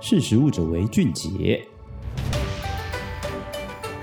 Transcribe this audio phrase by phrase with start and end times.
[0.00, 1.66] 识时务者为俊杰。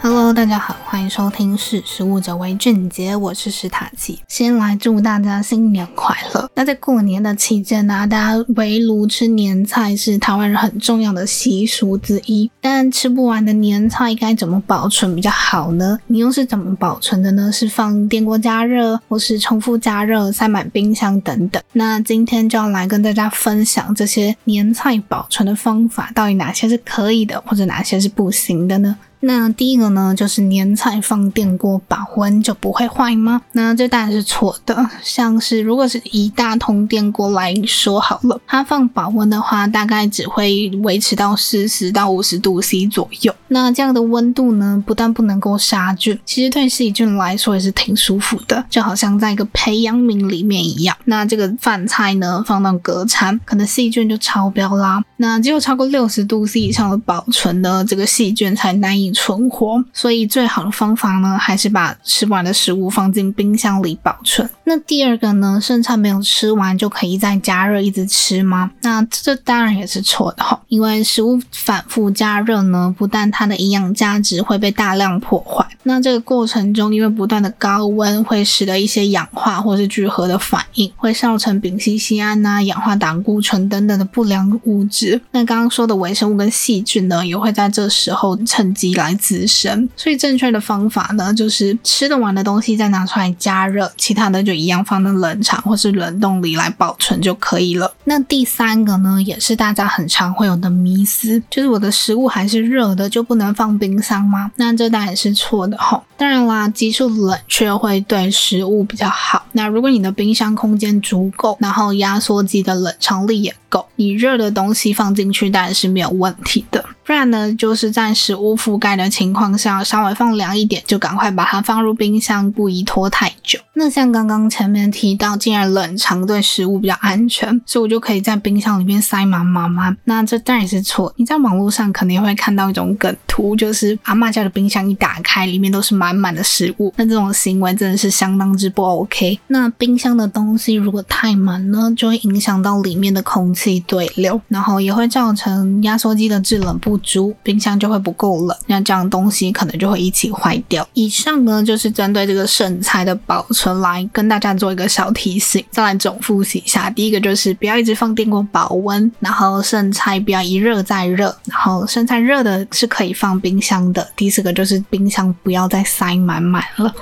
[0.07, 4.19] Hello，大家好，欢迎收听《识食物者为俊杰》，我是史塔奇。
[4.27, 6.47] 先来祝大家新年快乐。
[6.53, 12.51] 那在过年的期间呢，大家围炉吃年菜是台湾人很重要的习俗之一。
[12.61, 15.97] 但吃不完的年菜该怎么保存比较好呢？
[16.05, 17.51] 你又是怎么保存的呢？
[17.51, 21.59] 是放电锅加热，或是重复加热，塞满冰箱等等？
[21.73, 28.95] 那今天就要来跟大家分享这些年菜保存的方法，到底哪些是可以的，或者哪些是不行的呢？
[29.25, 33.41] 那第一个呢，就是年菜放电锅保温就不会坏吗？
[33.53, 34.87] 那这当然是错的。
[35.01, 43.33] 像是如果是一大通电锅来说好了，它放保温的话，大概只会维持到四十到五十度 C 左右。
[43.47, 50.95] 那这样的温度呢，不但不能够杀菌，其实对细菌来说也是挺舒服的，就好像在一个培养皿里面一样。
[51.05, 55.03] 那这个饭菜呢，放到隔餐，可能细菌就超标啦。
[55.17, 64.49] 那只有超过六十度 C 以上的保存呢，这个细菌才难以存活，所以最好的方法呢，还是把吃不完的食物放进冰箱里保存。
[64.65, 68.71] 那第二个呢，剩菜没有吃完就可以再加热一直吃吗？
[68.81, 85.04] 那这当然也是错的哈，因为食物反复加热呢，不但它的营养价值会被大量破坏，那这个过程中因为不断的高温会使得一些氧化或是聚合的反应，会造成丙烯酰胺呐、氧化胆固醇等等的不良物质。
[85.31, 89.15] 那刚刚说的微生物跟细菌呢，也会在这时候趁机来。
[89.15, 97.91] 滋生，所以正确的方法呢，就是吃得完的东西再拿出来加热，其他的就一样放在冷藏或是冷冻里来保存就可以了。
[98.03, 104.51] 那第三个呢，也是大家很常会有的迷思，就是我的食物还是热的就不能放冰箱吗？
[104.57, 106.03] 那这当然是错的吼。
[106.17, 109.45] 当然啦，急速冷却会对食物比较好。
[109.53, 113.55] 那如果你的冰箱空间足够，然后压缩机的冷藏力也
[113.95, 116.83] 你热的东西放进去当然是没有问题的。
[117.05, 123.59] 不然呢，就是在食物覆盖的情况下，稍微放凉一点，就赶快把它放入冰箱，不宜拖太久。
[123.73, 129.95] 那像刚刚前面提到，既然冷藏对食物比较安全，所以我就可以在冰箱里面塞满满满。
[130.05, 131.13] 那这当然是错。
[131.17, 136.91] 你在网络上肯定会看到一种梗图，就是阿嬷家的冰箱一打开，里面都是满满的食物。
[136.95, 139.37] 那这种行为真的是相当之不 OK。
[139.47, 150.87] 那冰箱的东西如果太满呢，就会影响到里面的空气对流，然后也会造成压缩机的制冷不足，冰箱就会不够冷，那这样东西可能就会一起坏掉。
[150.93, 156.89] 以上呢就是针对这个剩菜的保存来跟大家做一个小提醒，再来总复习一下。
[156.89, 164.07] 第一个就是不要一直放电锅保温，然后剩菜不要一热再热，然后剩菜热的是可以放冰箱的。
[164.15, 166.93] 第四个就是冰箱不要再塞满满了。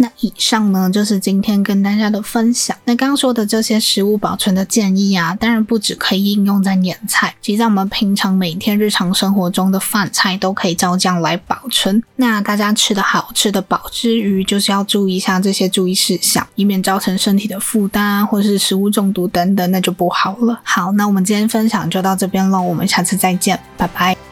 [0.00, 2.76] 那以上呢，就是今天跟大家的分享。
[2.84, 12.00] 那刚刚说的这些食物保存的建议啊，当然不只可以应用在年菜，其实在我们平常每天日常生活中的饭菜都可以照这样来保存。
[12.16, 20.60] 那大家吃得好、吃得饱之余，就是要注意一下这些注意事项，以免造成身体的负担啊或是食物中毒等等，那就不好了。
[20.62, 24.27] 好，那我们今天分享就到这边喽，我们下次再见，拜拜。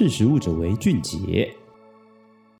[0.00, 1.54] 识时务者为俊杰。